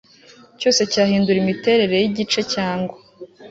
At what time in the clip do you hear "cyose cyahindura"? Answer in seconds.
0.59-1.37